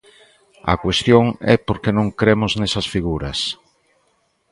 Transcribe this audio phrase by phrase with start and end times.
[0.73, 3.39] A cuestión é por que non cremos nesas figuras.